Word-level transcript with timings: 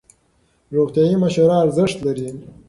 روغتیایي 0.75 1.15
مشوره 1.23 1.55
ارزښت 1.65 1.97
لري. 2.05 2.29